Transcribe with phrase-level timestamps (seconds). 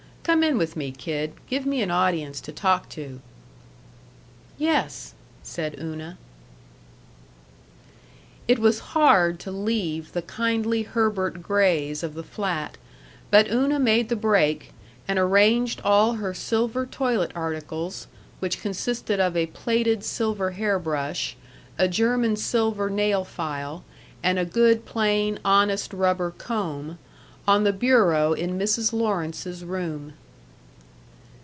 [0.23, 1.33] Come in with me, kid.
[1.49, 3.19] Give me an audience to talk to."
[4.57, 6.17] "Yes," said Una.§ 2
[8.47, 12.77] It was hard to leave the kindly Herbert Grays of the flat,
[13.29, 14.71] but Una made the break
[15.05, 18.07] and arranged all her silver toilet articles
[18.39, 21.35] which consisted of a plated silver hair brush,
[21.77, 23.83] a German silver nail file,
[24.23, 26.97] and a good, plain, honest rubber comb
[27.47, 28.93] on the bureau in Mrs.
[28.93, 30.13] Lawrence's room.